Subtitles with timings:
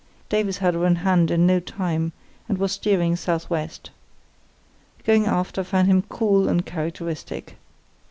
[0.29, 2.11] Davies had her in hand in no time,
[2.49, 3.91] and was steering south west.
[5.03, 7.57] Going aft I found him cool and characteristic.